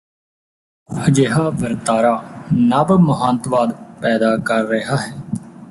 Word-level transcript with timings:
ਅਜਿਹਾ 0.89 1.49
ਵਰਤਾਰਾ 1.51 2.13
ਨਵ 2.53 2.95
ਮਹੰਤਵਾਦ 2.99 3.71
ਪੈਦਾ 4.01 4.35
ਕਰ 4.45 4.65
ਰਿਹਾ 4.65 4.97
ਹੈ 4.97 5.13